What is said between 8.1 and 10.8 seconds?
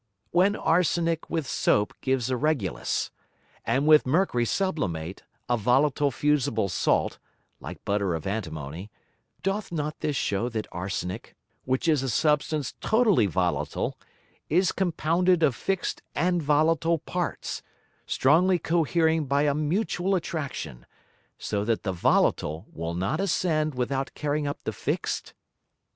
of Antimony, doth not this shew that